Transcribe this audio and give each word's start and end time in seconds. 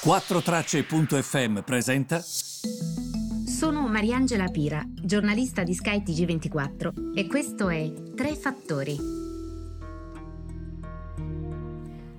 4Tracce.fm 0.00 1.62
presenta. 1.64 2.20
Sono 2.20 3.88
Mariangela 3.88 4.46
Pira, 4.46 4.80
giornalista 4.94 5.64
di 5.64 5.74
Sky 5.74 6.04
TG24 6.04 7.16
e 7.16 7.26
questo 7.26 7.68
è 7.68 7.92
Tre 8.14 8.36
Fattori. 8.36 8.96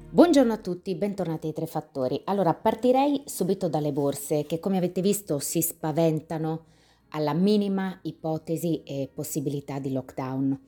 Buongiorno 0.10 0.52
a 0.52 0.58
tutti, 0.58 0.94
bentornati 0.96 1.48
ai 1.48 1.54
Tre 1.54 1.68
Fattori. 1.68 2.20
Allora, 2.26 2.54
partirei 2.54 3.24
subito 3.26 3.70
dalle 3.70 3.94
borse 3.94 4.44
che 4.44 4.60
come 4.60 4.76
avete 4.76 5.00
visto 5.00 5.40
si 5.40 5.62
spaventano 5.62 6.66
alla 7.12 7.34
minima 7.34 7.98
ipotesi 8.02 8.84
e 8.84 9.10
possibilità 9.12 9.80
di 9.80 9.94
lockdown. 9.94 10.60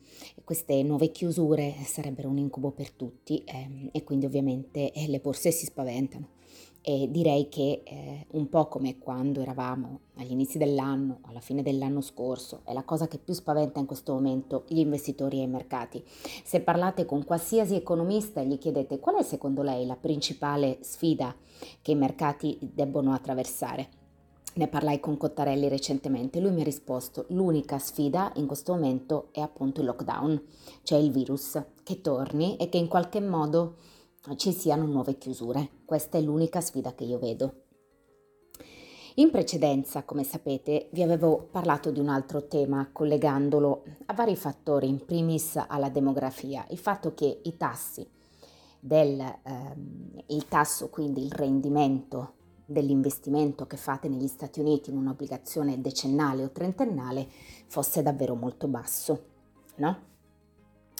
Queste 0.45 0.81
nuove 0.83 1.11
chiusure 1.11 1.75
sarebbero 1.83 2.29
un 2.29 2.37
incubo 2.37 2.71
per 2.71 2.91
tutti 2.91 3.43
ehm, 3.45 3.89
e 3.91 4.01
quindi 4.05 4.25
ovviamente 4.25 4.93
eh, 4.93 5.09
le 5.09 5.19
borse 5.19 5.51
si 5.51 5.65
spaventano. 5.65 6.39
E 6.83 7.07
direi 7.11 7.47
che 7.47 7.83
eh, 7.85 8.25
un 8.31 8.49
po' 8.49 8.67
come 8.67 8.97
quando 8.97 9.39
eravamo 9.39 9.99
agli 10.15 10.31
inizi 10.31 10.57
dell'anno, 10.57 11.19
alla 11.23 11.39
fine 11.39 11.61
dell'anno 11.61 12.01
scorso, 12.01 12.61
è 12.63 12.73
la 12.73 12.83
cosa 12.83 13.07
che 13.07 13.19
più 13.19 13.35
spaventa 13.35 13.79
in 13.79 13.85
questo 13.85 14.13
momento 14.13 14.63
gli 14.67 14.79
investitori 14.79 15.39
e 15.39 15.43
i 15.43 15.47
mercati. 15.47 16.03
Se 16.43 16.59
parlate 16.61 17.05
con 17.05 17.23
qualsiasi 17.23 17.75
economista 17.75 18.41
e 18.41 18.47
gli 18.47 18.57
chiedete 18.57 18.99
qual 18.99 19.17
è 19.17 19.23
secondo 19.23 19.61
lei 19.61 19.85
la 19.85 19.95
principale 19.95 20.79
sfida 20.81 21.35
che 21.83 21.91
i 21.91 21.95
mercati 21.95 22.57
debbono 22.59 23.13
attraversare, 23.13 23.99
ne 24.53 24.67
parlai 24.67 24.99
con 24.99 25.15
Cottarelli 25.15 25.69
recentemente, 25.69 26.41
lui 26.41 26.51
mi 26.51 26.61
ha 26.61 26.65
risposto 26.65 27.25
l'unica 27.29 27.79
sfida 27.79 28.33
in 28.35 28.47
questo 28.47 28.73
momento 28.73 29.29
è 29.31 29.39
appunto 29.39 29.79
il 29.79 29.87
lockdown, 29.87 30.41
cioè 30.83 30.99
il 30.99 31.11
virus 31.11 31.61
che 31.83 32.01
torni 32.01 32.57
e 32.57 32.67
che 32.67 32.77
in 32.77 32.87
qualche 32.87 33.21
modo 33.21 33.75
ci 34.35 34.51
siano 34.53 34.85
nuove 34.85 35.17
chiusure. 35.17 35.69
Questa 35.85 36.17
è 36.17 36.21
l'unica 36.21 36.61
sfida 36.61 36.93
che 36.93 37.03
io 37.03 37.17
vedo. 37.17 37.63
In 39.15 39.29
precedenza, 39.29 40.03
come 40.03 40.23
sapete, 40.23 40.87
vi 40.91 41.01
avevo 41.01 41.47
parlato 41.51 41.91
di 41.91 41.99
un 41.99 42.07
altro 42.07 42.47
tema 42.47 42.89
collegandolo 42.91 43.83
a 44.05 44.13
vari 44.13 44.37
fattori, 44.37 44.87
in 44.87 45.03
primis 45.03 45.61
alla 45.67 45.89
demografia, 45.89 46.65
il 46.69 46.77
fatto 46.77 47.13
che 47.13 47.41
i 47.43 47.57
tassi 47.57 48.07
del 48.79 49.19
ehm, 49.19 50.23
il 50.27 50.47
tasso, 50.47 50.89
quindi 50.89 51.23
il 51.23 51.31
rendimento 51.31 52.35
dell'investimento 52.65 53.67
che 53.67 53.75
fate 53.75 54.07
negli 54.07 54.27
Stati 54.27 54.61
Uniti 54.61 54.91
in 54.91 54.97
un'obbligazione 54.97 55.81
decennale 55.81 56.45
o 56.45 56.51
trentennale 56.51 57.27
fosse 57.67 58.01
davvero 58.01 58.33
molto 58.35 58.67
basso, 58.67 59.23
no? 59.75 60.09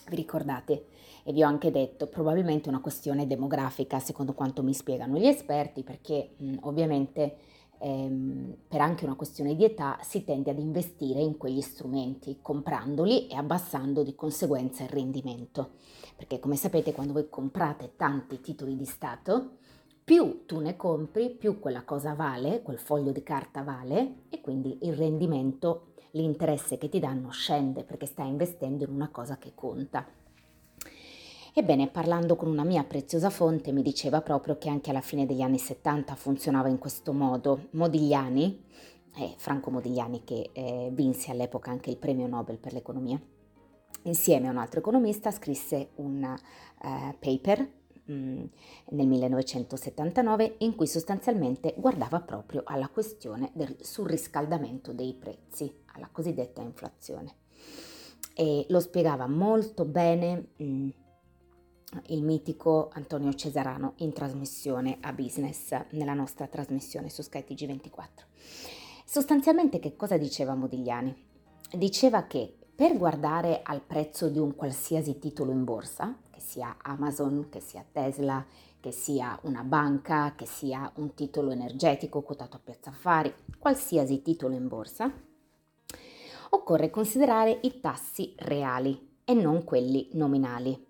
Vi 0.08 0.16
ricordate? 0.16 0.86
E 1.24 1.34
vi 1.34 1.44
ho 1.44 1.48
anche 1.48 1.72
detto, 1.72 2.08
probabilmente 2.08 2.70
una 2.70 2.82
questione 2.82 3.28
demografica, 3.28 4.00
secondo 4.00 4.34
quanto 4.34 4.64
mi 4.64 4.74
spiegano 4.74 5.18
gli 5.18 5.28
esperti, 5.28 5.84
perché 5.84 6.32
mh, 6.38 6.56
ovviamente 6.62 7.36
ehm, 7.80 8.56
per 8.68 8.82
anche 8.82 9.06
una 9.06 9.16
questione 9.16 9.56
di 9.56 9.64
età 9.64 9.98
si 10.02 10.24
tende 10.24 10.52
ad 10.52 10.60
investire 10.60 11.22
in 11.22 11.38
quegli 11.38 11.62
strumenti, 11.62 12.40
comprandoli 12.42 13.28
e 13.28 13.36
abbassando 13.36 14.04
di 14.04 14.16
conseguenza 14.16 14.84
il 14.84 14.90
rendimento. 14.90 15.72
Perché 16.16 16.40
come 16.40 16.56
sapete 16.56 16.94
quando 16.94 17.14
voi 17.14 17.30
comprate 17.30 17.94
tanti 17.96 18.42
titoli 18.42 18.76
di 18.76 18.86
Stato, 18.86 19.58
più 20.04 20.46
tu 20.46 20.60
ne 20.60 20.76
compri, 20.76 21.30
più 21.30 21.60
quella 21.60 21.84
cosa 21.84 22.14
vale, 22.14 22.62
quel 22.62 22.80
foglio 22.80 23.12
di 23.12 23.24
carta 23.24 23.64
vale 23.64 24.24
e 24.30 24.42
quindi 24.42 24.80
il 24.82 24.94
rendimento, 24.94 25.91
l'interesse 26.12 26.78
che 26.78 26.90
ti 26.90 27.00
danno 27.00 27.32
scende 27.32 27.84
perché 27.84 28.06
stai 28.06 28.28
investendo 28.30 28.84
in 28.84 28.92
una 28.92 29.10
cosa 29.10 29.38
che 29.38 29.52
conta. 29.56 30.06
Ebbene, 31.54 31.90
parlando 31.90 32.38
con 32.38 32.48
una 32.48 32.64
mia 32.64 32.84
preziosa 32.84 33.30
fonte 33.30 33.74
mi 33.74 33.82
diceva 33.82 34.22
proprio 34.22 34.58
che 34.58 34.70
anche 34.70 34.90
alla 34.90 35.02
fine 35.02 35.26
degli 35.26 35.42
anni 35.42 35.58
70 35.58 36.16
funzionava 36.16 36.70
in 36.70 36.78
questo 36.78 37.12
modo. 37.12 37.68
Modigliani, 37.72 38.64
eh, 39.18 39.34
Franco 39.38 39.70
Modigliani 39.70 40.24
che 40.24 40.52
eh, 40.54 40.90
vinse 40.94 41.32
all'epoca 41.32 41.70
anche 41.70 41.90
il 41.90 41.98
premio 41.98 42.28
Nobel 42.28 42.58
per 42.58 42.72
l'economia, 42.72 43.20
insieme 44.04 44.48
a 44.48 44.52
un 44.52 44.58
altro 44.58 44.80
economista 44.80 45.30
scrisse 45.30 45.90
un 45.96 46.24
uh, 46.24 47.16
paper 47.20 47.80
mm, 48.12 48.44
nel 48.92 49.08
1979 49.08 50.56
in 50.60 50.76
cui 50.76 50.88
sostanzialmente 50.88 51.74
guardava 51.78 52.20
proprio 52.20 52.64
alla 52.66 52.90
questione 52.90 53.52
del 53.54 53.76
surriscaldamento 53.80 54.94
dei 54.94 55.14
prezzi, 55.14 55.74
alla 55.94 56.10
cosiddetta 56.12 56.62
inflazione. 56.62 57.36
E 58.34 58.66
lo 58.70 58.80
spiegava 58.80 59.28
molto 59.28 59.86
bene 59.86 60.48
mh, 60.58 60.64
mm, 60.64 60.90
il 62.08 62.24
mitico 62.24 62.90
Antonio 62.94 63.34
Cesarano 63.34 63.94
in 63.98 64.14
trasmissione 64.14 64.98
a 65.02 65.12
business, 65.12 65.76
nella 65.92 66.14
nostra 66.14 66.48
trasmissione 66.48 67.10
su 67.10 67.22
Sky 67.22 67.44
TG24. 67.48 68.08
Sostanzialmente 69.06 69.80
che 69.80 69.96
cosa 69.96 70.18
diceva 70.18 70.56
Modigliani? 70.56 71.14
Diceva 71.74 72.24
che 72.24 72.56
per 72.74 72.98
guardare 72.98 73.62
al 73.64 73.82
prezzo 73.82 74.30
di 74.30 74.40
un 74.40 74.56
qualsiasi 74.56 75.20
titolo 75.20 75.52
in 75.52 75.64
borsa, 75.64 76.18
sia 76.42 76.76
Amazon, 76.82 77.48
che 77.50 77.62
sia 77.62 77.86
Tesla, 77.90 78.46
che 78.82 78.92
sia 78.92 79.40
una 79.44 79.64
banca, 79.64 80.34
che 80.36 80.46
sia 80.46 80.92
un 80.96 81.14
titolo 81.14 81.52
energetico 81.52 82.22
quotato 82.22 82.58
a 82.58 82.62
Piazza 82.62 82.90
Affari, 82.90 83.34
qualsiasi 83.58 84.22
titolo 84.22 84.56
in 84.56 84.68
borsa, 84.68 85.10
occorre 86.50 86.90
considerare 86.90 87.60
i 87.62 87.80
tassi 87.80 88.34
reali 88.40 89.20
e 89.24 89.34
non 89.34 89.64
quelli 89.64 90.10
nominali. 90.14 90.88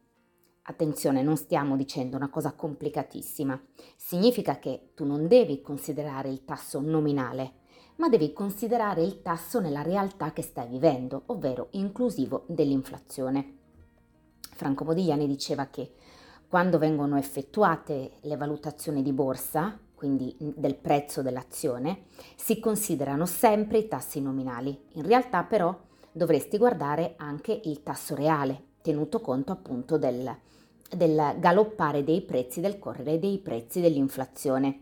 Attenzione, 0.63 1.21
non 1.21 1.37
stiamo 1.37 1.75
dicendo 1.75 2.15
una 2.15 2.29
cosa 2.29 2.53
complicatissima. 2.53 3.59
Significa 3.95 4.57
che 4.57 4.91
tu 4.95 5.05
non 5.05 5.27
devi 5.27 5.61
considerare 5.61 6.29
il 6.29 6.45
tasso 6.45 6.79
nominale, 6.79 7.59
ma 7.97 8.09
devi 8.09 8.31
considerare 8.31 9.03
il 9.03 9.21
tasso 9.21 9.59
nella 9.59 9.81
realtà 9.81 10.31
che 10.31 10.41
stai 10.41 10.67
vivendo, 10.67 11.23
ovvero 11.27 11.67
inclusivo 11.71 12.45
dell'inflazione. 12.47 13.60
Franco 14.61 14.83
Modigliani 14.83 15.25
diceva 15.25 15.65
che 15.71 15.89
quando 16.47 16.77
vengono 16.77 17.17
effettuate 17.17 18.11
le 18.21 18.37
valutazioni 18.37 19.01
di 19.01 19.11
borsa, 19.11 19.75
quindi 19.95 20.35
del 20.37 20.75
prezzo 20.75 21.23
dell'azione, 21.23 22.03
si 22.35 22.59
considerano 22.59 23.25
sempre 23.25 23.79
i 23.79 23.87
tassi 23.87 24.21
nominali. 24.21 24.79
In 24.93 25.07
realtà 25.07 25.41
però 25.45 25.75
dovresti 26.11 26.59
guardare 26.59 27.15
anche 27.17 27.59
il 27.63 27.81
tasso 27.81 28.13
reale, 28.13 28.65
tenuto 28.83 29.19
conto 29.19 29.51
appunto 29.51 29.97
del, 29.97 30.31
del 30.95 31.37
galoppare 31.39 32.03
dei 32.03 32.21
prezzi, 32.21 32.61
del 32.61 32.77
correre 32.77 33.17
dei 33.17 33.39
prezzi 33.39 33.81
dell'inflazione. 33.81 34.79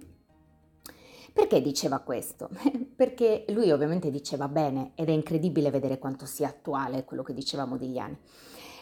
Perché 1.31 1.61
diceva 1.61 1.99
questo? 1.99 2.49
Perché 2.97 3.45
lui 3.49 3.71
ovviamente 3.71 4.11
diceva 4.11 4.49
bene 4.49 4.91
ed 4.95 5.07
è 5.07 5.13
incredibile 5.13 5.71
vedere 5.71 5.99
quanto 5.99 6.25
sia 6.25 6.49
attuale 6.49 7.05
quello 7.05 7.23
che 7.23 7.33
diceva 7.33 7.63
Modigliani. 7.63 8.17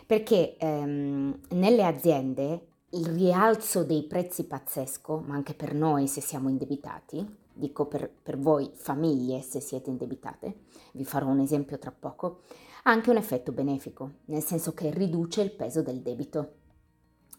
Perché 0.07 0.56
ehm, 0.56 1.38
nelle 1.50 1.84
aziende 1.84 2.68
il 2.91 3.07
rialzo 3.07 3.84
dei 3.84 4.03
prezzi 4.03 4.45
pazzesco, 4.45 5.22
ma 5.25 5.35
anche 5.35 5.53
per 5.53 5.73
noi 5.73 6.07
se 6.07 6.22
siamo 6.22 6.47
indebitati, 6.47 7.25
dico 7.51 7.88
per, 7.88 8.09
per 8.23 8.38
voi 8.38 8.72
famiglie 8.73 9.41
se 9.41 9.59
siete 9.59 9.90
indebitate, 9.90 10.62
vi 10.94 11.03
farò 11.03 11.28
un 11.28 11.41
esempio 11.41 11.78
tra 11.78 11.91
poco, 11.91 12.44
ha 12.84 12.91
anche 12.91 13.09
un 13.09 13.18
effetto 13.18 13.51
benefico, 13.51 14.19
nel 14.28 14.41
senso 14.41 14.73
che 14.73 14.90
riduce 14.91 15.41
il 15.41 15.51
peso 15.51 15.81
del 15.81 16.01
debito. 16.01 16.53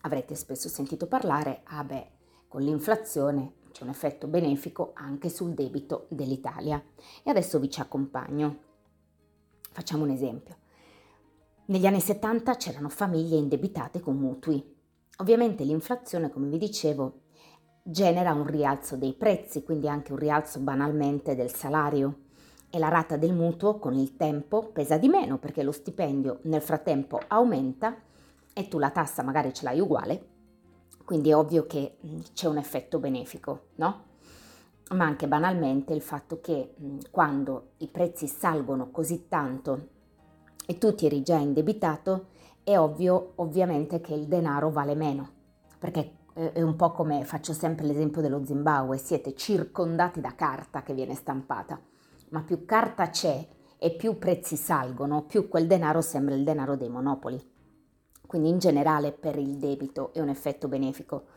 Avrete 0.03 0.35
spesso 0.35 0.69
sentito 0.69 1.06
parlare, 1.06 1.62
ah 1.65 1.83
beh, 1.83 2.11
con 2.49 2.61
l'inflazione 2.61 3.55
c'è 3.73 3.85
un 3.85 3.89
effetto 3.89 4.27
benefico 4.27 4.91
anche 4.93 5.31
sul 5.31 5.55
debito 5.55 6.05
dell'Italia. 6.11 6.85
E 7.23 7.31
adesso 7.31 7.59
vi 7.59 7.71
ci 7.71 7.81
accompagno. 7.81 8.59
Facciamo 9.73 10.05
un 10.05 10.11
esempio. 10.11 10.56
Negli 11.69 11.84
anni 11.84 12.01
70 12.01 12.56
c'erano 12.56 12.89
famiglie 12.89 13.37
indebitate 13.37 14.01
con 14.01 14.17
mutui. 14.17 14.75
Ovviamente 15.19 15.65
l'inflazione, 15.65 16.31
come 16.31 16.49
vi 16.49 16.56
dicevo, 16.56 17.25
genera 17.83 18.33
un 18.33 18.47
rialzo 18.47 18.97
dei 18.97 19.12
prezzi, 19.12 19.62
quindi 19.62 19.87
anche 19.87 20.12
un 20.12 20.19
rialzo 20.19 20.61
banalmente 20.61 21.35
del 21.35 21.53
salario 21.53 22.20
e 22.70 22.79
la 22.79 22.88
rata 22.88 23.19
del 23.19 23.35
mutuo 23.35 23.79
con 23.79 23.93
il 23.93 24.17
tempo 24.17 24.70
pesa 24.73 24.97
di 24.97 25.09
meno 25.09 25.37
perché 25.37 25.62
lo 25.62 25.73
stipendio 25.73 26.38
nel 26.44 26.62
frattempo 26.62 27.20
aumenta 27.29 27.99
e 28.55 28.67
tu 28.69 28.79
la 28.79 28.91
tassa 28.91 29.23
magari 29.23 29.53
ce 29.53 29.65
l'hai 29.65 29.79
uguale, 29.79 30.26
quindi 31.05 31.29
è 31.29 31.37
ovvio 31.37 31.67
che 31.67 31.99
mm, 32.03 32.19
c'è 32.32 32.49
un 32.49 32.56
effetto 32.56 32.99
benefico, 32.99 33.67
no? 33.75 34.05
Ma 34.93 35.05
anche 35.05 35.29
banalmente 35.29 35.93
il 35.93 36.00
fatto 36.00 36.41
che 36.41 36.76
mm, 36.81 36.99
quando 37.11 37.73
i 37.79 37.88
prezzi 37.88 38.26
salgono 38.26 38.91
così 38.91 39.29
tanto 39.29 39.97
e 40.70 40.76
tu 40.76 40.94
ti 40.94 41.06
eri 41.06 41.23
già 41.23 41.37
indebitato, 41.37 42.26
è 42.62 42.76
ovvio 42.76 43.32
ovviamente 43.37 44.03
che 44.03 44.12
il 44.12 44.26
denaro 44.26 44.69
vale 44.69 44.94
meno, 44.94 45.31
perché 45.79 46.17
eh, 46.35 46.53
è 46.53 46.61
un 46.61 46.76
po' 46.76 46.93
come 46.93 47.25
faccio 47.25 47.55
sempre 47.55 47.87
l'esempio 47.87 48.20
dello 48.20 48.44
Zimbabwe, 48.44 48.99
siete 48.99 49.35
circondati 49.35 50.20
da 50.20 50.35
carta 50.35 50.82
che 50.82 50.93
viene 50.93 51.15
stampata, 51.15 51.81
ma 52.31 52.43
più 52.43 52.67
carta 52.67 53.09
c'è 53.09 53.49
e 53.79 53.91
più 53.93 54.19
prezzi 54.19 54.56
salgono, 54.56 55.23
più 55.23 55.49
quel 55.49 55.67
denaro 55.67 56.03
sembra 56.03 56.35
il 56.35 56.44
denaro 56.44 56.76
dei 56.76 56.91
monopoli 56.91 57.56
quindi 58.29 58.50
in 58.50 58.59
generale 58.59 59.12
per 59.12 59.38
il 59.38 59.56
debito 59.56 60.12
è 60.12 60.20
un 60.20 60.29
effetto 60.29 60.69
benefico. 60.69 61.29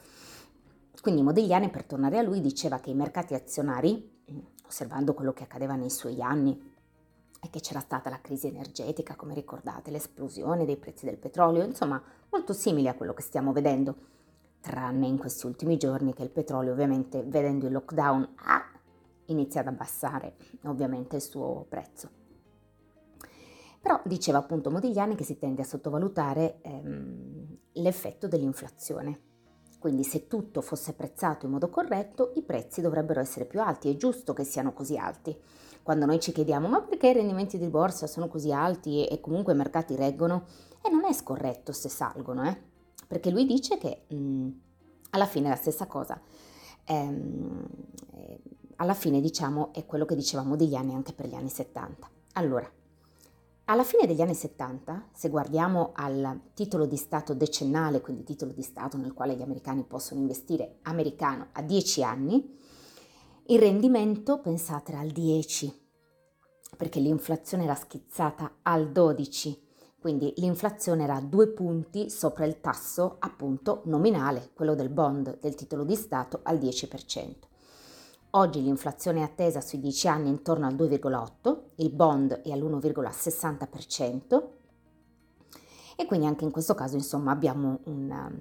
Quindi 1.00 1.24
Modigliani, 1.24 1.70
per 1.70 1.86
tornare 1.86 2.18
a 2.18 2.22
lui, 2.22 2.42
diceva 2.42 2.80
che 2.80 2.90
i 2.90 2.96
mercati 2.96 3.34
azionari, 3.34 4.20
osservando 4.68 5.14
quello 5.14 5.32
che 5.32 5.44
accadeva 5.44 5.76
nei 5.76 5.90
suoi 5.90 6.22
anni, 6.22 6.71
e 7.44 7.50
che 7.50 7.60
c'era 7.60 7.80
stata 7.80 8.10
la 8.10 8.22
crisi 8.22 8.48
energetica, 8.48 9.16
come 9.16 9.34
ricordate, 9.34 9.90
l'esplosione 9.90 10.66
dei 10.66 10.78
prezzi 10.78 11.06
del 11.06 11.18
petrolio, 11.18 11.64
insomma 11.64 12.02
molto 12.30 12.54
simile 12.54 12.90
a 12.90 12.94
quello 12.94 13.14
che 13.14 13.24
stiamo 13.24 13.52
vedendo, 13.52 13.96
tranne 14.62 15.08
in 15.08 15.18
questi 15.18 15.48
ultimi 15.48 15.78
giorni 15.78 16.14
che 16.14 16.22
il 16.22 16.30
petrolio 16.30 16.72
ovviamente 16.72 17.24
vedendo 17.24 17.66
il 17.66 17.74
lockdown 17.74 18.34
ah, 18.36 18.64
inizia 19.26 19.62
ad 19.62 19.68
abbassare 19.68 20.36
ovviamente 20.66 21.16
il 21.16 21.22
suo 21.24 21.66
prezzo. 21.68 22.20
Però 23.82 24.00
diceva 24.06 24.38
appunto 24.38 24.70
Modigliani 24.70 25.16
che 25.16 25.24
si 25.24 25.40
tende 25.40 25.64
a 25.64 25.66
sottovalutare 25.66 26.60
ehm, 26.62 27.58
l'effetto 27.74 28.28
dell'inflazione. 28.28 29.30
Quindi 29.80 30.04
se 30.04 30.28
tutto 30.28 30.62
fosse 30.62 30.94
prezzato 30.94 31.48
in 31.48 31.54
modo 31.54 31.70
corretto, 31.70 32.34
i 32.36 32.44
prezzi 32.44 32.82
dovrebbero 32.82 33.20
essere 33.20 33.46
più 33.46 33.60
alti, 33.60 33.90
è 33.90 33.98
giusto 33.98 34.34
che 34.34 34.44
siano 34.44 34.74
così 34.74 34.96
alti. 34.96 35.36
Quando 35.92 36.08
noi 36.08 36.22
ci 36.22 36.32
chiediamo 36.32 36.70
ma 36.70 36.80
perché 36.80 37.10
i 37.10 37.14
rendimenti 37.14 37.58
di 37.58 37.68
borsa 37.68 38.08
sono 38.08 38.30
così 38.30 38.54
alti 38.54 39.06
e, 39.06 39.20
comunque 39.20 39.52
i 39.52 39.58
mercati 39.58 39.94
reggono, 39.98 40.46
e 40.82 40.90
non 40.90 41.04
è 41.04 41.12
scorretto 41.12 41.74
se 41.74 41.90
salgono, 41.90 42.48
eh? 42.48 42.58
perché 43.08 43.30
lui 43.30 43.46
dice 43.46 43.78
che 43.78 44.04
mh, 44.08 44.16
mm, 44.16 44.50
alla 45.10 45.26
fine 45.26 45.48
è 45.48 45.50
la 45.50 45.58
stessa 45.58 45.88
cosa. 45.88 46.18
Ehm, 46.86 47.66
eh, 48.14 48.40
alla 48.78 48.94
fine 48.94 49.20
diciamo 49.20 49.74
è 49.74 49.86
quello 49.86 50.06
che 50.06 50.16
diceva 50.16 50.44
Modigliani 50.44 50.94
anche 50.94 51.12
per 51.12 51.28
gli 51.28 51.36
anni 51.36 51.50
70. 51.50 52.10
Allora, 52.36 52.72
alla 53.66 53.84
fine 53.84 54.08
degli 54.08 54.22
anni 54.22 54.34
70, 54.34 55.10
se 55.12 55.28
guardiamo 55.28 55.92
al 55.94 56.40
titolo 56.54 56.86
di 56.86 56.96
Stato 56.96 57.34
decennale, 57.34 58.00
quindi 58.00 58.24
titolo 58.24 58.54
di 58.54 58.62
Stato 58.62 58.96
nel 58.96 59.12
quale 59.12 59.36
gli 59.36 59.42
americani 59.42 59.84
possono 59.84 60.22
investire 60.22 60.78
americano 60.84 61.48
a 61.52 61.62
10 61.62 62.02
anni, 62.02 62.60
il 63.48 63.60
rendimento, 63.60 64.40
pensate, 64.40 64.94
era 64.94 65.02
al 65.02 65.10
10, 65.10 65.81
perché 66.76 67.00
l'inflazione 67.00 67.64
era 67.64 67.76
schizzata 67.76 68.58
al 68.64 68.92
12, 68.92 69.70
quindi 70.00 70.34
l'inflazione 70.38 71.04
era 71.04 71.20
due 71.20 71.48
punti 71.48 72.10
sopra 72.10 72.46
il 72.46 72.60
tasso 72.60 73.18
appunto 73.20 73.82
nominale, 73.86 74.50
quello 74.54 74.74
del 74.74 74.90
bond 74.90 75.40
del 75.40 75.56
titolo 75.56 75.84
di 75.84 75.96
Stato 75.96 76.40
al 76.44 76.58
10%. 76.58 77.36
Oggi 78.32 78.62
l'inflazione 78.64 79.20
è 79.20 79.24
attesa 79.24 79.60
sui 79.62 79.80
10 79.80 80.08
anni 80.08 80.30
intorno 80.30 80.66
al 80.66 80.76
2,8, 80.76 81.58
il 81.76 81.92
bond 81.92 82.42
è 82.42 82.52
all'1,60% 82.52 84.44
e 85.98 86.06
quindi 86.06 86.26
anche 86.26 86.46
in 86.46 86.52
questo 86.52 86.74
caso 86.74 86.96
insomma 86.96 87.32
abbiamo 87.32 87.82
una, 87.84 88.32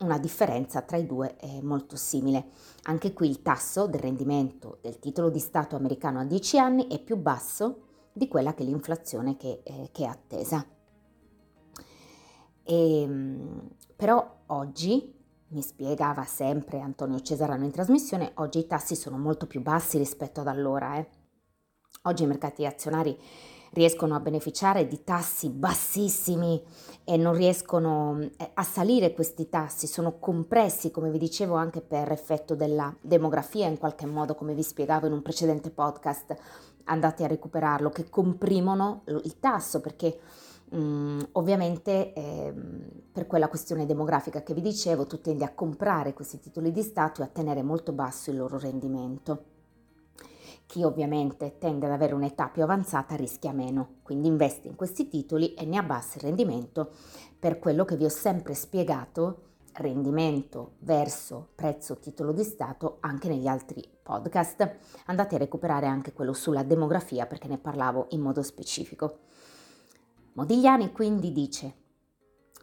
una 0.00 0.18
differenza 0.18 0.82
tra 0.82 0.96
i 0.96 1.06
due 1.06 1.36
molto 1.62 1.96
simile. 1.96 2.50
Anche 2.84 3.12
qui 3.12 3.28
il 3.28 3.42
tasso 3.42 3.86
del 3.86 4.00
rendimento 4.00 4.78
del 4.80 4.98
titolo 4.98 5.30
di 5.30 5.38
Stato 5.38 5.76
americano 5.76 6.20
a 6.20 6.24
10 6.24 6.58
anni 6.58 6.86
è 6.88 6.98
più 6.98 7.16
basso 7.16 7.82
di 8.12 8.28
quella 8.28 8.54
che 8.54 8.64
l'inflazione 8.64 9.36
che, 9.36 9.60
eh, 9.62 9.88
che 9.92 10.04
è 10.04 10.06
attesa. 10.06 10.64
E, 12.62 13.00
ehm, 13.02 13.68
però 13.96 14.42
oggi 14.46 15.18
mi 15.48 15.62
spiegava 15.62 16.24
sempre 16.24 16.80
Antonio 16.80 17.20
Cesarano 17.20 17.64
in 17.64 17.72
trasmissione, 17.72 18.32
oggi 18.36 18.60
i 18.60 18.66
tassi 18.66 18.94
sono 18.94 19.18
molto 19.18 19.46
più 19.46 19.60
bassi 19.60 19.98
rispetto 19.98 20.40
ad 20.40 20.46
allora. 20.46 20.96
Eh. 20.96 21.08
Oggi 22.02 22.22
i 22.22 22.26
mercati 22.26 22.64
azionari 22.64 23.18
riescono 23.70 24.14
a 24.14 24.20
beneficiare 24.20 24.86
di 24.86 25.02
tassi 25.04 25.48
bassissimi 25.48 26.62
e 27.04 27.16
non 27.16 27.34
riescono 27.34 28.20
eh, 28.20 28.50
a 28.54 28.62
salire 28.62 29.12
questi 29.12 29.48
tassi, 29.48 29.86
sono 29.86 30.18
compressi, 30.18 30.90
come 30.90 31.10
vi 31.10 31.18
dicevo, 31.18 31.54
anche 31.54 31.80
per 31.80 32.10
effetto 32.12 32.54
della 32.54 32.94
demografia, 33.00 33.66
in 33.66 33.78
qualche 33.78 34.06
modo, 34.06 34.34
come 34.34 34.54
vi 34.54 34.62
spiegavo 34.62 35.06
in 35.06 35.12
un 35.12 35.22
precedente 35.22 35.70
podcast, 35.70 36.36
andate 36.84 37.24
a 37.24 37.28
recuperarlo, 37.28 37.90
che 37.90 38.08
comprimono 38.08 39.02
il 39.06 39.38
tasso 39.38 39.80
perché 39.80 40.18
Mm, 40.74 41.18
ovviamente 41.32 42.12
eh, 42.12 42.54
per 43.10 43.26
quella 43.26 43.48
questione 43.48 43.86
demografica 43.86 44.42
che 44.42 44.54
vi 44.54 44.60
dicevo, 44.60 45.06
tu 45.06 45.20
tendi 45.20 45.42
a 45.42 45.52
comprare 45.52 46.14
questi 46.14 46.38
titoli 46.38 46.70
di 46.70 46.82
Stato 46.82 47.22
e 47.22 47.24
a 47.24 47.28
tenere 47.28 47.62
molto 47.62 47.92
basso 47.92 48.30
il 48.30 48.36
loro 48.36 48.56
rendimento. 48.56 49.49
Chi 50.70 50.84
ovviamente 50.84 51.56
tende 51.58 51.86
ad 51.86 51.90
avere 51.90 52.14
un'età 52.14 52.46
più 52.46 52.62
avanzata 52.62 53.16
rischia 53.16 53.50
meno, 53.50 53.94
quindi 54.04 54.28
investe 54.28 54.68
in 54.68 54.76
questi 54.76 55.08
titoli 55.08 55.52
e 55.54 55.64
ne 55.64 55.76
abbassa 55.76 56.18
il 56.18 56.22
rendimento 56.22 56.92
per 57.36 57.58
quello 57.58 57.84
che 57.84 57.96
vi 57.96 58.04
ho 58.04 58.08
sempre 58.08 58.54
spiegato, 58.54 59.46
rendimento 59.72 60.74
verso 60.78 61.48
prezzo 61.56 61.98
titolo 61.98 62.30
di 62.30 62.44
Stato 62.44 62.98
anche 63.00 63.26
negli 63.26 63.48
altri 63.48 63.82
podcast. 64.00 64.76
Andate 65.06 65.34
a 65.34 65.38
recuperare 65.38 65.86
anche 65.86 66.12
quello 66.12 66.32
sulla 66.32 66.62
demografia 66.62 67.26
perché 67.26 67.48
ne 67.48 67.58
parlavo 67.58 68.06
in 68.10 68.20
modo 68.20 68.40
specifico. 68.40 69.22
Modigliani 70.34 70.92
quindi 70.92 71.32
dice 71.32 71.74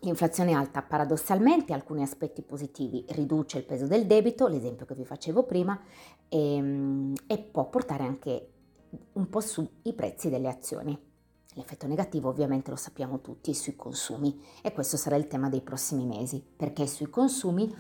L'inflazione 0.01 0.53
alta 0.53 0.83
paradossalmente 0.83 1.73
ha 1.73 1.75
alcuni 1.75 2.03
aspetti 2.03 2.43
positivi, 2.43 3.03
riduce 3.09 3.57
il 3.57 3.65
peso 3.65 3.87
del 3.87 4.05
debito, 4.05 4.47
l'esempio 4.47 4.85
che 4.85 4.93
vi 4.93 5.05
facevo 5.05 5.43
prima, 5.43 5.79
e, 6.29 6.55
ehm, 6.55 7.13
e, 7.25 7.39
può 7.39 7.67
portare 7.67 8.03
anche 8.03 8.49
un 9.13 9.27
po' 9.27 9.39
su 9.39 9.67
i 9.83 9.93
prezzi 9.93 10.29
delle 10.29 10.49
azioni. 10.49 10.97
L'effetto 11.55 11.87
negativo 11.87 12.29
ovviamente 12.29 12.69
lo 12.69 12.75
sappiamo 12.75 13.21
tutti 13.21 13.53
sui 13.55 13.75
consumi 13.75 14.39
e 14.61 14.71
questo 14.71 14.95
sarà 14.95 15.15
il 15.15 15.27
tema 15.27 15.49
dei 15.49 15.61
prossimi 15.61 16.05
mesi. 16.05 16.45
Perché 16.55 16.85
sui 16.85 17.09
consumi? 17.09 17.75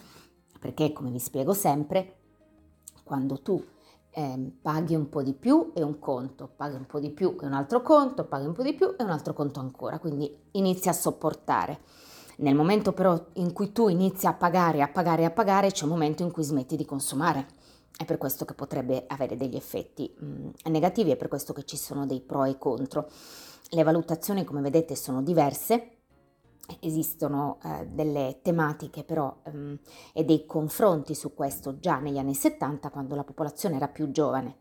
Perché 0.59 0.91
come 0.91 1.11
vi 1.11 1.19
spiego 1.19 1.53
sempre, 1.53 2.15
quando 3.03 3.39
tu 3.43 3.63
eh, 4.09 4.51
paghi 4.59 4.95
un 4.95 5.09
po' 5.09 5.21
di 5.21 5.33
più 5.33 5.71
e 5.75 5.83
un 5.83 5.99
conto, 5.99 6.51
paghi 6.55 6.75
un 6.75 6.87
po' 6.87 6.99
di 6.99 7.11
più 7.11 7.37
e 7.39 7.45
un 7.45 7.53
altro 7.53 7.83
conto, 7.83 8.25
paghi 8.25 8.47
un 8.47 8.53
po' 8.53 8.63
di 8.63 8.73
più 8.73 8.95
e 8.97 9.03
un 9.03 9.11
altro 9.11 9.33
conto 9.33 9.59
ancora, 9.59 9.99
quindi 9.99 10.35
inizi 10.53 10.89
a 10.89 10.93
sopportare. 10.93 11.79
Nel 12.37 12.55
momento 12.55 12.93
però 12.93 13.19
in 13.33 13.53
cui 13.53 13.71
tu 13.71 13.87
inizi 13.87 14.27
a 14.27 14.33
pagare, 14.33 14.81
a 14.81 14.87
pagare, 14.87 15.25
a 15.25 15.31
pagare, 15.31 15.71
c'è 15.71 15.83
un 15.83 15.91
momento 15.91 16.23
in 16.23 16.31
cui 16.31 16.43
smetti 16.43 16.75
di 16.75 16.85
consumare. 16.85 17.47
È 17.97 18.05
per 18.05 18.17
questo 18.17 18.45
che 18.45 18.53
potrebbe 18.53 19.05
avere 19.07 19.35
degli 19.35 19.55
effetti 19.55 20.13
mh, 20.15 20.25
mm, 20.25 20.49
negativi, 20.65 21.11
è 21.11 21.15
per 21.15 21.29
questo 21.29 21.53
che 21.53 21.63
ci 21.63 21.77
sono 21.77 22.05
dei 22.05 22.21
pro 22.21 22.43
e 22.43 22.57
contro. 22.57 23.09
Le 23.69 23.83
valutazioni, 23.83 24.43
come 24.43 24.61
vedete, 24.61 24.95
sono 24.95 25.21
diverse 25.21 25.97
Esistono 26.81 27.59
eh, 27.63 27.87
delle 27.87 28.39
tematiche 28.41 29.05
però 29.05 29.37
ehm, 29.45 29.79
e 30.11 30.25
dei 30.25 30.45
confronti 30.45 31.15
su 31.15 31.33
questo 31.33 31.79
già 31.79 31.99
negli 31.99 32.17
anni 32.17 32.33
70 32.33 32.89
quando 32.89 33.15
la 33.15 33.23
popolazione 33.23 33.77
era 33.77 33.87
più 33.87 34.11
giovane 34.11 34.57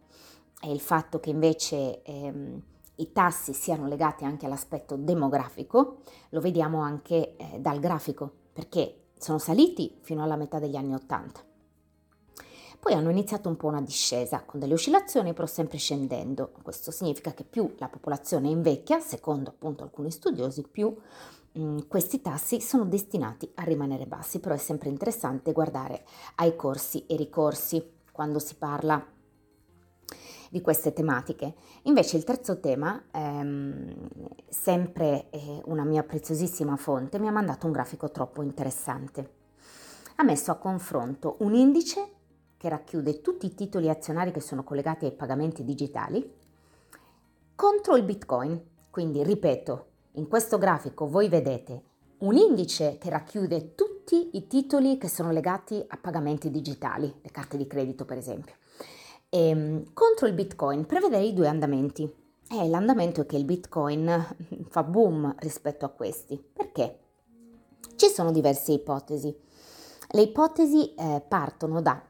e 0.62 0.70
il 0.70 0.80
fatto 0.80 1.18
che 1.18 1.30
invece 1.30 2.02
ehm, 2.04 2.62
i 2.96 3.12
tassi 3.12 3.52
siano 3.52 3.86
legati 3.86 4.24
anche 4.24 4.46
all'aspetto 4.46 4.96
demografico 4.96 5.98
lo 6.30 6.40
vediamo 6.40 6.80
anche 6.80 7.36
eh, 7.36 7.58
dal 7.58 7.78
grafico 7.78 8.30
perché 8.52 9.04
sono 9.18 9.38
saliti 9.38 9.98
fino 10.02 10.22
alla 10.22 10.36
metà 10.36 10.58
degli 10.58 10.76
anni 10.76 10.94
80. 10.94 11.44
Poi 12.78 12.92
hanno 12.94 13.10
iniziato 13.10 13.48
un 13.48 13.56
po' 13.56 13.66
una 13.66 13.80
discesa 13.80 14.42
con 14.44 14.60
delle 14.60 14.74
oscillazioni 14.74 15.32
però 15.32 15.46
sempre 15.46 15.78
scendendo. 15.78 16.52
Questo 16.62 16.90
significa 16.90 17.32
che 17.32 17.44
più 17.44 17.74
la 17.78 17.88
popolazione 17.88 18.48
invecchia, 18.48 19.00
secondo 19.00 19.50
appunto 19.50 19.82
alcuni 19.82 20.10
studiosi, 20.10 20.62
più 20.62 20.94
Mm, 21.58 21.78
questi 21.88 22.20
tassi 22.20 22.60
sono 22.60 22.84
destinati 22.84 23.50
a 23.54 23.62
rimanere 23.62 24.04
bassi, 24.04 24.40
però 24.40 24.54
è 24.54 24.58
sempre 24.58 24.90
interessante 24.90 25.52
guardare 25.52 26.04
ai 26.36 26.54
corsi 26.54 27.06
e 27.06 27.16
ricorsi 27.16 27.82
quando 28.12 28.38
si 28.38 28.56
parla 28.56 29.02
di 30.50 30.60
queste 30.60 30.92
tematiche. 30.92 31.54
Invece 31.82 32.16
il 32.16 32.24
terzo 32.24 32.60
tema, 32.60 33.04
ehm, 33.10 34.08
sempre 34.48 35.30
eh, 35.30 35.62
una 35.66 35.84
mia 35.84 36.02
preziosissima 36.02 36.76
fonte, 36.76 37.18
mi 37.18 37.28
ha 37.28 37.32
mandato 37.32 37.66
un 37.66 37.72
grafico 37.72 38.10
troppo 38.10 38.42
interessante. 38.42 39.30
Ha 40.16 40.24
messo 40.24 40.50
a 40.50 40.56
confronto 40.56 41.36
un 41.40 41.54
indice 41.54 42.08
che 42.56 42.68
racchiude 42.68 43.20
tutti 43.20 43.46
i 43.46 43.54
titoli 43.54 43.90
azionari 43.90 44.30
che 44.30 44.40
sono 44.40 44.64
collegati 44.64 45.04
ai 45.04 45.12
pagamenti 45.12 45.64
digitali 45.64 46.34
contro 47.54 47.96
il 47.96 48.04
Bitcoin. 48.04 48.60
Quindi, 48.90 49.22
ripeto, 49.22 49.86
in 50.12 50.28
questo 50.28 50.56
grafico 50.56 51.06
voi 51.06 51.28
vedete 51.28 51.82
un 52.18 52.34
indice 52.34 52.96
che 52.98 53.10
racchiude 53.10 53.74
tutti 53.74 54.30
i 54.36 54.46
titoli 54.46 54.96
che 54.96 55.08
sono 55.08 55.32
legati 55.32 55.84
a 55.86 55.98
pagamenti 55.98 56.50
digitali, 56.50 57.12
le 57.20 57.30
carte 57.30 57.58
di 57.58 57.66
credito 57.66 58.06
per 58.06 58.16
esempio. 58.16 58.54
Ehm, 59.36 59.92
contro 59.92 60.26
il 60.26 60.32
Bitcoin 60.32 60.86
prevedrei 60.86 61.34
due 61.34 61.46
andamenti. 61.46 62.10
E 62.48 62.68
l'andamento 62.68 63.20
è 63.20 63.26
che 63.26 63.36
il 63.36 63.44
Bitcoin 63.44 64.36
fa 64.70 64.82
boom 64.82 65.34
rispetto 65.40 65.84
a 65.84 65.90
questi. 65.90 66.42
Perché? 66.52 67.00
Ci 67.96 68.08
sono 68.08 68.32
diverse 68.32 68.72
ipotesi. 68.72 69.34
Le 70.08 70.22
ipotesi 70.22 70.94
eh, 70.94 71.22
partono 71.26 71.82
da, 71.82 72.00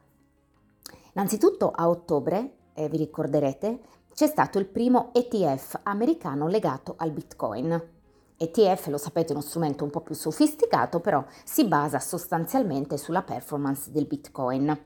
innanzitutto 1.15 1.73
a 1.75 1.89
ottobre, 1.89 2.53
eh, 2.75 2.89
vi 2.89 2.99
ricorderete, 2.99 3.81
c'è 4.15 4.27
stato 4.27 4.59
il 4.59 4.67
primo 4.67 5.11
ETF 5.13 5.81
americano 5.83 6.47
legato 6.47 6.95
al 6.99 7.11
Bitcoin 7.11 7.95
ETF, 8.39 8.89
lo 8.89 8.99
sapete, 8.99 9.29
è 9.29 9.33
uno 9.33 9.41
strumento 9.41 9.83
un 9.83 9.91
po' 9.91 10.03
più 10.03 10.15
sofisticato, 10.15 11.01
però 11.01 11.25
si 11.45 11.65
basa 11.65 11.99
sostanzialmente 11.99 12.99
sulla 12.99 13.23
performance 13.23 13.91
del 13.91 14.07
Bitcoin. 14.07 14.79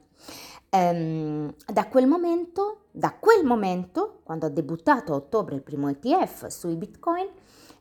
Ehm, 0.73 1.53
da 1.67 1.89
quel 1.89 2.07
momento, 2.07 2.83
da 2.93 3.13
quel 3.13 3.45
momento, 3.45 4.21
quando 4.23 4.47
ha 4.47 4.51
debuttato 4.51 5.13
a 5.13 5.17
ottobre 5.17 5.57
il 5.57 5.63
primo 5.63 5.89
ETF 5.89 6.47
sui 6.47 6.77
Bitcoin, 6.77 7.29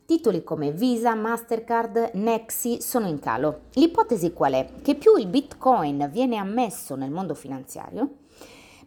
titoli 0.05 0.43
come 0.43 0.71
Visa, 0.71 1.13
Mastercard, 1.13 2.11
Nexi 2.15 2.81
sono 2.81 3.07
in 3.07 3.19
calo. 3.19 3.65
L'ipotesi 3.73 4.33
qual 4.33 4.53
è? 4.53 4.71
Che 4.81 4.95
più 4.95 5.15
il 5.17 5.27
Bitcoin 5.27 6.09
viene 6.11 6.37
ammesso 6.37 6.95
nel 6.95 7.11
mondo 7.11 7.35
finanziario, 7.35 8.17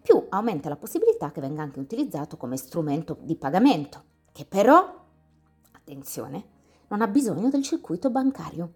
più 0.02 0.26
aumenta 0.30 0.68
la 0.68 0.76
possibilità 0.76 1.30
che 1.30 1.40
venga 1.40 1.62
anche 1.62 1.78
utilizzato 1.78 2.36
come 2.36 2.56
strumento 2.56 3.16
di 3.20 3.36
pagamento, 3.36 4.02
che 4.32 4.44
però, 4.44 5.00
attenzione, 5.70 6.44
non 6.88 7.02
ha 7.02 7.06
bisogno 7.06 7.50
del 7.50 7.62
circuito 7.62 8.10
bancario. 8.10 8.72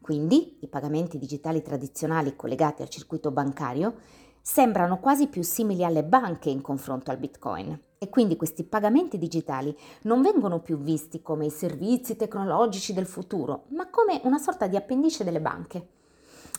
Quindi 0.00 0.56
i 0.62 0.66
pagamenti 0.66 1.18
digitali 1.18 1.60
tradizionali 1.60 2.34
collegati 2.36 2.80
al 2.80 2.88
circuito 2.88 3.30
bancario 3.30 3.94
sembrano 4.40 4.98
quasi 4.98 5.28
più 5.28 5.42
simili 5.42 5.84
alle 5.84 6.04
banche 6.04 6.50
in 6.50 6.60
confronto 6.60 7.10
al 7.10 7.18
Bitcoin. 7.18 7.78
E 7.98 8.08
quindi 8.08 8.36
questi 8.36 8.64
pagamenti 8.64 9.18
digitali 9.18 9.76
non 10.02 10.22
vengono 10.22 10.60
più 10.60 10.78
visti 10.78 11.20
come 11.20 11.46
i 11.46 11.50
servizi 11.50 12.16
tecnologici 12.16 12.94
del 12.94 13.06
futuro, 13.06 13.64
ma 13.68 13.90
come 13.90 14.20
una 14.24 14.38
sorta 14.38 14.66
di 14.66 14.76
appendice 14.76 15.22
delle 15.22 15.40
banche. 15.40 15.88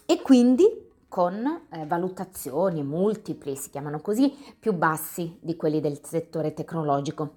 E 0.05 0.21
quindi 0.21 0.89
con 1.11 1.65
eh, 1.69 1.85
valutazioni 1.87 2.83
multipli, 2.83 3.55
si 3.57 3.69
chiamano 3.69 3.99
così, 3.99 4.33
più 4.57 4.71
bassi 4.71 5.37
di 5.41 5.57
quelli 5.57 5.81
del 5.81 5.99
settore 6.03 6.53
tecnologico. 6.53 7.35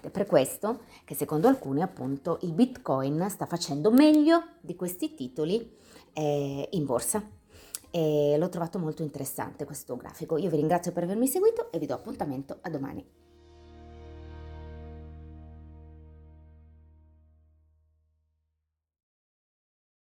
È 0.00 0.08
per 0.08 0.26
questo 0.26 0.80
che 1.04 1.14
secondo 1.14 1.46
alcuni 1.48 1.82
appunto 1.82 2.38
il 2.42 2.52
Bitcoin 2.52 3.26
sta 3.28 3.44
facendo 3.44 3.90
meglio 3.90 4.42
di 4.60 4.74
questi 4.74 5.14
titoli 5.14 5.76
eh, 6.14 6.68
in 6.70 6.84
borsa. 6.86 7.22
E 7.96 8.34
l'ho 8.36 8.48
trovato 8.48 8.80
molto 8.80 9.02
interessante 9.04 9.64
questo 9.64 9.94
grafico. 9.96 10.36
Io 10.36 10.50
vi 10.50 10.56
ringrazio 10.56 10.90
per 10.90 11.04
avermi 11.04 11.28
seguito 11.28 11.70
e 11.70 11.78
vi 11.78 11.86
do 11.86 11.94
appuntamento 11.94 12.58
a 12.62 12.68
domani. 12.68 13.23